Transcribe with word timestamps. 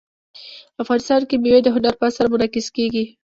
افغانستان 0.83 1.21
کې 1.29 1.35
مېوې 1.43 1.59
د 1.63 1.67
هنر 1.75 1.93
په 1.99 2.05
اثار 2.09 2.25
کې 2.27 2.31
منعکس 2.33 2.67
کېږي. 2.75 3.05